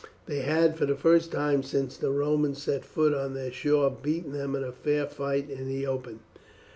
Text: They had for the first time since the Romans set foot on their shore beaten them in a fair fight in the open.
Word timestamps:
They 0.25 0.39
had 0.39 0.79
for 0.79 0.87
the 0.87 0.95
first 0.95 1.31
time 1.31 1.61
since 1.61 1.95
the 1.95 2.09
Romans 2.09 2.59
set 2.59 2.83
foot 2.83 3.13
on 3.13 3.35
their 3.35 3.51
shore 3.51 3.91
beaten 4.01 4.33
them 4.33 4.55
in 4.55 4.63
a 4.63 4.71
fair 4.71 5.05
fight 5.05 5.47
in 5.47 5.67
the 5.67 5.85
open. 5.85 6.21